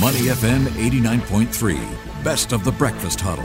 [0.00, 3.44] Money FM 89.3, best of the breakfast huddle.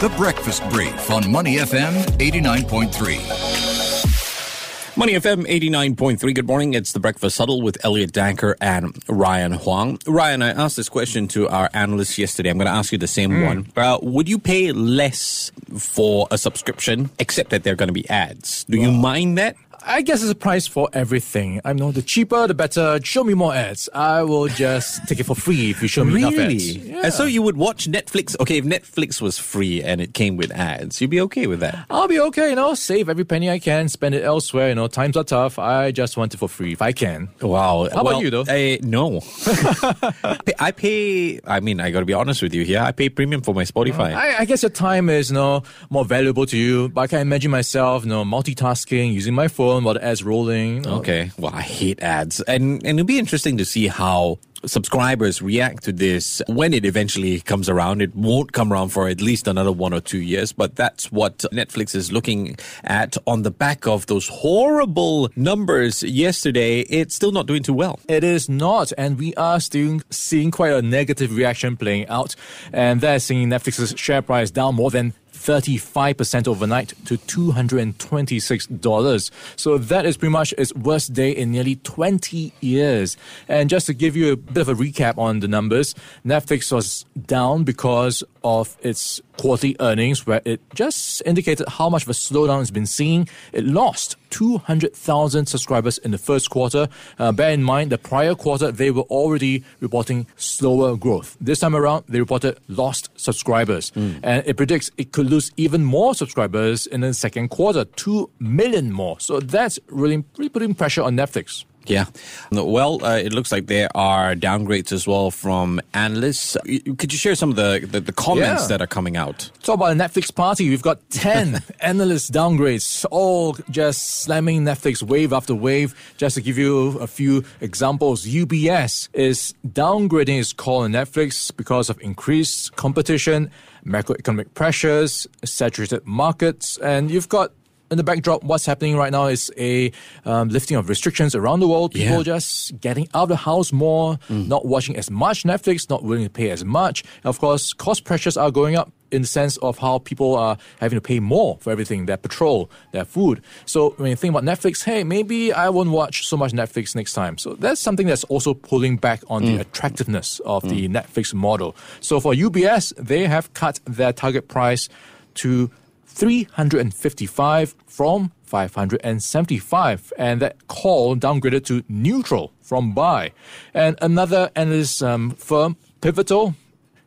[0.00, 4.96] The Breakfast Brief on Money FM 89.3.
[4.96, 6.34] Money FM 89.3.
[6.34, 6.74] Good morning.
[6.74, 9.98] It's the Breakfast Huddle with Elliot Danker and Ryan Huang.
[10.06, 12.50] Ryan, I asked this question to our analysts yesterday.
[12.50, 13.42] I'm going to ask you the same Hmm.
[13.44, 13.66] one.
[13.76, 18.08] Uh, would you pay less for a subscription, except that there are going to be
[18.10, 18.64] ads?
[18.64, 19.56] Do you mind that?
[19.84, 21.60] I guess it's a price for everything.
[21.64, 23.00] I know the cheaper, the better.
[23.02, 23.88] Show me more ads.
[23.94, 26.76] I will just take it for free if you show me enough ads.
[26.76, 27.02] Yeah.
[27.04, 28.38] And so you would watch Netflix.
[28.40, 31.86] Okay, if Netflix was free and it came with ads, you'd be okay with that.
[31.90, 34.68] I'll be okay, you know, save every penny I can, spend it elsewhere.
[34.68, 35.58] You know, times are tough.
[35.58, 37.28] I just want it for free if I can.
[37.40, 37.88] Wow.
[37.92, 38.42] How about you, though?
[38.42, 39.20] Uh, no.
[40.58, 42.80] I pay, I mean, I got to be honest with you here.
[42.80, 44.14] I pay premium for my Spotify.
[44.14, 47.20] I, I guess your time is, you know, more valuable to you, but I can
[47.20, 50.86] imagine myself, you know, multitasking, using my phone while the ads rolling.
[50.86, 51.30] Okay.
[51.38, 52.40] Well, I hate ads.
[52.42, 57.40] And, and it'll be interesting to see how subscribers react to this when it eventually
[57.40, 58.02] comes around.
[58.02, 61.38] It won't come around for at least another one or two years, but that's what
[61.52, 66.80] Netflix is looking at on the back of those horrible numbers yesterday.
[66.80, 67.98] It's still not doing too well.
[68.08, 72.34] It is not, and we are still seeing quite a negative reaction playing out.
[72.72, 79.30] And they're seeing Netflix's share price down more than 35% overnight to $226.
[79.56, 83.16] So that is pretty much its worst day in nearly 20 years.
[83.48, 87.04] And just to give you a bit of a recap on the numbers, Netflix was
[87.26, 92.60] down because of its quarterly earnings, where it just indicated how much of a slowdown
[92.60, 93.28] it's been seeing.
[93.52, 96.88] It lost 200,000 subscribers in the first quarter.
[97.18, 101.36] Uh, bear in mind, the prior quarter, they were already reporting slower growth.
[101.40, 103.92] This time around, they reported lost subscribers.
[104.22, 108.90] And it predicts it could lose even more subscribers in the second quarter, 2 million
[108.90, 109.20] more.
[109.20, 111.64] So that's really, really putting pressure on Netflix.
[111.86, 112.06] Yeah.
[112.50, 116.56] Well, uh, it looks like there are downgrades as well from analysts.
[116.64, 118.68] Could you share some of the, the, the comments Yeah.
[118.68, 119.50] that are coming out?
[119.62, 120.68] Talk about a Netflix party.
[120.70, 125.94] We've got 10 analyst downgrades, all just slamming Netflix wave after wave.
[126.16, 131.90] Just to give you a few examples, UBS is downgrading its call on Netflix because
[131.90, 133.50] of increased competition,
[133.86, 137.52] macroeconomic pressures, saturated markets, and you've got
[137.92, 139.92] in the backdrop, what's happening right now is a
[140.24, 141.92] um, lifting of restrictions around the world.
[141.92, 142.22] People Yeah.
[142.22, 144.48] just getting out of the house more, mm.
[144.48, 147.04] not watching as much Netflix, not willing to pay as much.
[147.22, 150.96] Of course, cost pressures are going up in the sense of how people are having
[150.96, 153.42] to pay more for everything their petrol, their food.
[153.66, 157.12] So when you think about Netflix, hey, maybe I won't watch so much Netflix next
[157.12, 157.36] time.
[157.36, 159.60] So that's something that's also pulling back on the mm.
[159.60, 160.96] attractiveness of the mm.
[160.96, 161.76] Netflix model.
[162.00, 164.88] So for UBS, they have cut their target price
[165.34, 165.70] to
[166.12, 173.32] 355 from 575 and that call downgraded to neutral from buy.
[173.72, 176.54] And another analyst um, firm pivotal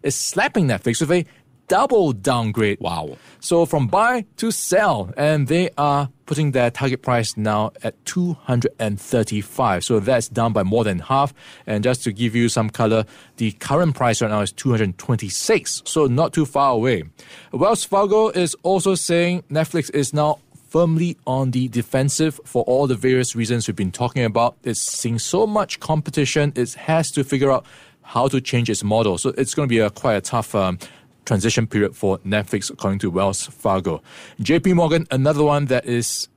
[0.02, 1.26] is slapping netflix with a
[1.68, 2.80] double downgrade.
[2.80, 3.18] Wow.
[3.40, 9.84] so from buy to sell and they are putting their target price now at 235
[9.84, 11.34] so that's down by more than half.
[11.66, 13.06] And just to give you some color
[13.38, 17.04] the current price right now is 226 so not too far away.
[17.52, 20.40] Wells fargo is also saying netflix is now
[20.70, 24.58] firmly on the defensive for all the various reasons we've been talking about.
[24.64, 27.66] It's seeing so much competition it has to figure out
[28.02, 29.18] how to change its model.
[29.18, 30.78] So it's going to be a quite a tough um,
[31.26, 34.02] transition period for Netflix, according to Wells Fargo.
[34.42, 36.28] JP Morgan, another one that is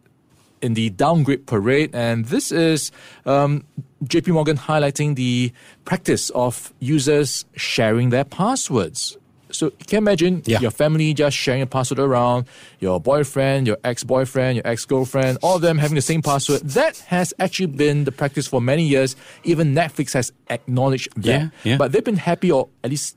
[0.60, 2.90] in the downgrade parade, and this is
[3.26, 3.64] um,
[4.04, 5.52] JP Morgan highlighting the
[5.84, 9.16] practice of users sharing their passwords.
[9.50, 10.60] So you can imagine Yeah.
[10.60, 12.46] your family just sharing a password around,
[12.80, 16.60] your boyfriend, your ex-boyfriend, your ex-girlfriend, all of them having the same password.
[16.62, 19.16] That has actually been the practice for many years.
[19.44, 21.24] Even Netflix has acknowledged that.
[21.24, 21.76] Yeah, yeah.
[21.78, 23.16] But they've been happy or at least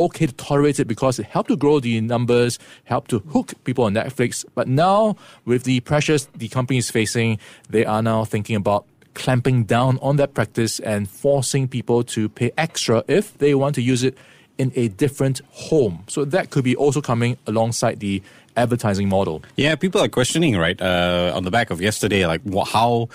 [0.00, 3.84] okay to tolerate it because it helped to grow the numbers, helped to hook people
[3.84, 4.44] on Netflix.
[4.54, 7.38] But now, with the pressures the company is facing,
[7.68, 12.52] they are now thinking about clamping down on that practice and forcing people to pay
[12.56, 14.16] extra if they want to use it
[14.58, 16.04] in a different home.
[16.06, 18.22] So that could be also coming alongside the
[18.56, 19.42] advertising model.
[19.56, 23.08] Yeah, people are questioning, right, uh, on the back of yesterday, like how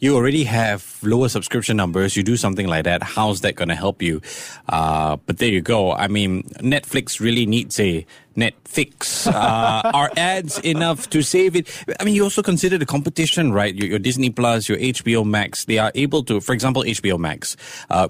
[0.00, 2.16] you already have lower subscription numbers.
[2.16, 3.02] You do something like that.
[3.02, 4.22] How's that going to help you?
[4.68, 5.92] Uh, but there you go.
[5.92, 9.26] I mean, Netflix really needs a Netflix.
[9.26, 11.68] Uh, are ads enough to save it?
[11.98, 13.74] I mean, you also consider the competition, right?
[13.74, 15.64] Your, your Disney Plus, your HBO Max.
[15.64, 17.56] They are able to, for example, HBO Max.
[17.90, 18.08] Uh,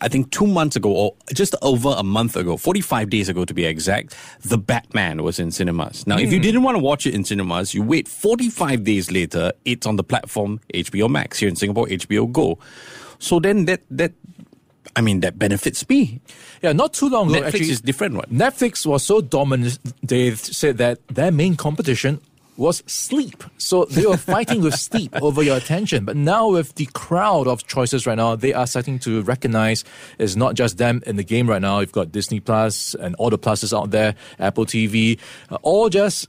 [0.00, 3.54] I think two months ago, or just over a month ago, 45 days ago to
[3.54, 6.06] be exact, The Batman was in cinemas.
[6.06, 9.52] Now, if you didn't want to watch it in cinemas, you wait 45 days later,
[9.64, 12.58] it's on the platform HBO Max here in Singapore, HBO Go.
[13.18, 14.12] So then that, that
[14.96, 16.20] I mean, that benefits me.
[16.62, 18.32] Yeah, not too long ago, Netflix actually, is different, what?
[18.32, 22.20] Netflix was so dominant, they said that their main competition
[22.58, 23.44] was sleep.
[23.56, 26.04] So they were fighting with sleep over your attention.
[26.04, 29.84] But now with the crowd of choices right now, they are starting to recognize
[30.18, 31.78] it's not just them in the game right now.
[31.78, 35.18] You've got Disney Plus and all the pluses out there, Apple TV,
[35.62, 36.28] all just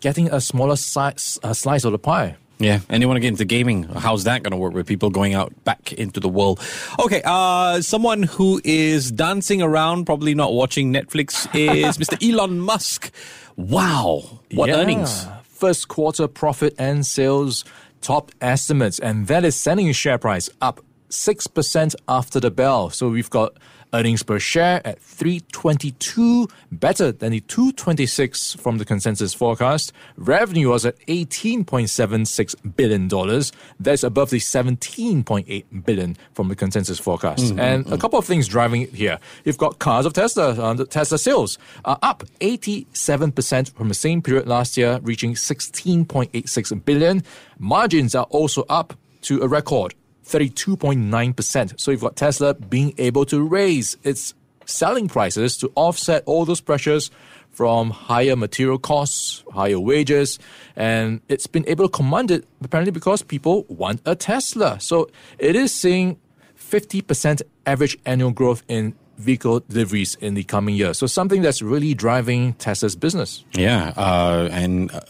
[0.00, 2.36] getting a smaller size, uh, slice of the pie.
[2.60, 3.84] Yeah, and you want to get into gaming.
[3.84, 6.60] How's that going to work with people going out back into the world?
[6.98, 12.16] Okay, uh, someone who is dancing around, probably not watching Netflix, is Mr.
[12.22, 13.10] Elon Musk.
[13.56, 14.76] Wow, what Yeah.
[14.76, 15.26] earnings?
[15.44, 17.64] First quarter profit and sales
[18.02, 20.80] top estimates, and that is sending share price up
[21.10, 22.90] 6% after the bell.
[22.90, 23.54] So we've got
[23.92, 29.92] earnings per share at 322, better than the 226 from the consensus forecast.
[30.16, 33.52] Revenue was at 18.76 billion dollars.
[33.78, 37.54] That's above the 17.8 billion from the consensus forecast.
[37.58, 39.18] And a couple of things driving it here.
[39.44, 40.50] You've got cars of Tesla.
[40.50, 46.84] Uh, the Tesla sales are up 87% from the same period last year, reaching 16.86
[46.84, 47.22] billion.
[47.58, 49.94] Margins are also up to a record
[50.30, 51.80] 32.9%.
[51.80, 54.34] So you've got Tesla being able to raise its
[54.64, 57.10] selling prices to offset all those pressures
[57.50, 60.38] from higher material costs, higher wages,
[60.76, 64.78] and it's been able to command it apparently because people want a Tesla.
[64.80, 66.16] So it is seeing
[66.56, 70.94] 50% average annual growth in vehicle deliveries in the coming year.
[70.94, 73.44] So something that's really driving Tesla's business.
[73.52, 75.00] Yeah, uh, and uh,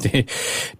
[0.12, 0.26] they,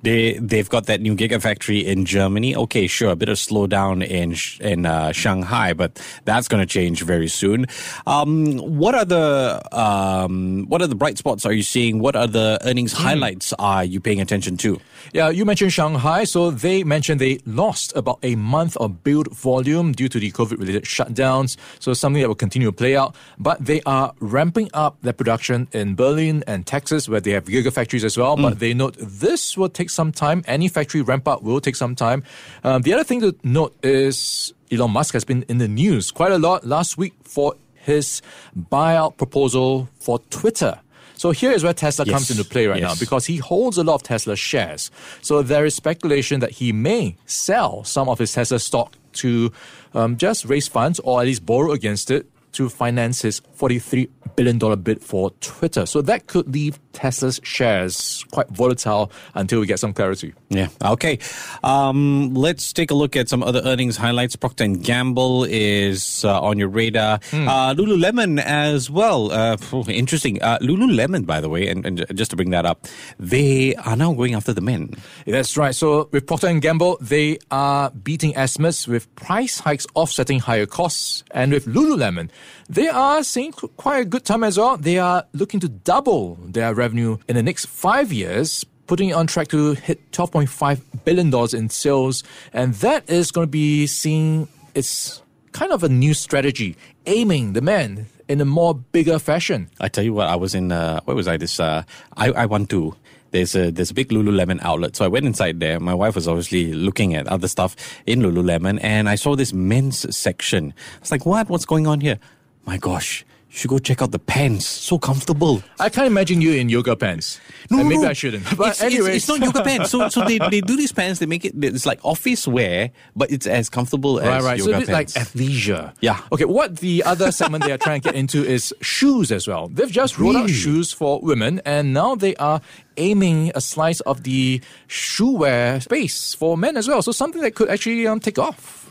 [0.03, 2.57] they they've got that new gigafactory in Germany.
[2.57, 7.03] Okay, sure, a bit of slowdown in in uh, Shanghai, but that's going to change
[7.03, 7.67] very soon.
[8.07, 11.99] Um, what are the um, what are the bright spots are you seeing?
[11.99, 14.81] What are the earnings highlights are you paying attention to?
[15.13, 16.25] Yeah, you mentioned Shanghai.
[16.25, 20.59] So they mentioned they lost about a month of build volume due to the COVID
[20.59, 21.57] related shutdowns.
[21.79, 23.15] So something that will continue to play out.
[23.39, 28.05] But they are ramping up their production in Berlin and Texas, where they have gigafactories
[28.05, 28.37] as well.
[28.37, 30.43] But they note this will take some time.
[30.47, 32.23] Any factory ramp up will take some time.
[32.65, 36.33] Um, the other thing to note is Elon Musk has been in the news quite
[36.33, 38.23] a lot last week for his
[38.57, 40.79] buyout proposal for Twitter.
[41.15, 42.15] So here is where Tesla Yes.
[42.15, 44.91] comes into play right now because he holds a lot of Tesla shares.
[45.21, 49.53] So there is speculation that he may sell some of his Tesla stock to
[49.93, 54.59] um, just raise funds or at least borrow against it to finance his $43 billion
[54.59, 55.87] dollar bid for Twitter.
[55.87, 60.35] So that could leave Tesla's shares quite volatile until we get some clarity.
[60.49, 60.69] Yeah.
[60.83, 61.19] Okay.
[61.63, 64.37] Um, let's take a look at some other earnings highlights.
[64.37, 67.21] Procter and Gamble is uh, on your radar.
[67.33, 69.33] Uh, Lululemon as well.
[69.33, 69.57] Uh,
[69.89, 70.43] interesting.
[70.43, 72.87] Uh, Lululemon, by the way, and, and just to bring that up,
[73.19, 74.95] they are now going after the men.
[75.27, 75.75] That's right.
[75.75, 81.25] So with Procter and Gamble, they are beating estimates with price hikes offsetting higher costs.
[81.31, 82.31] And with Lululemon,
[82.69, 84.77] they are seeing quite a good time as well.
[84.77, 88.65] They are looking to double their revenue in the next five years.
[88.87, 92.25] Putting it on track to hit $12.5 billion in sales.
[92.53, 95.23] And that is going to be seeing its
[95.53, 96.77] kind of a new strategy,
[97.07, 99.71] aiming the men in a more bigger fashion.
[99.81, 101.37] I tell you what, I was in, uh, where was I?
[101.37, 101.85] This, uh,
[102.17, 102.97] I, I want to.
[103.31, 105.79] There's a there's a big Lululemon outlet, so I went inside there.
[105.79, 107.77] My wife was obviously looking at other stuff
[108.07, 110.75] in Lululemon, and I saw this men's section.
[110.97, 111.49] I was like, "What?
[111.49, 112.19] What's going on here?"
[112.67, 114.65] My gosh, you should go check out the pants.
[114.67, 115.61] So comfortable.
[115.81, 117.41] I can't imagine you in yoga pants.
[117.69, 118.45] No, and maybe I shouldn't.
[118.57, 119.91] But it's, anyway, it's, it's not yoga pants.
[119.91, 121.19] So so they, they do these pants.
[121.19, 121.55] They make it.
[121.63, 124.61] It's like office wear, but it's as comfortable Right, as right.
[124.61, 125.17] So yoga bit pants.
[125.17, 125.93] like athleisure.
[126.01, 126.21] Yeah.
[126.33, 129.67] Okay, what the other segment they are trying to get into is shoes as well.
[129.69, 132.61] They've just rolled out shoes for women, and now they are
[132.99, 137.03] aiming a slice of the shoe wear space for men as well.
[137.03, 138.91] So something that could actually um, take off.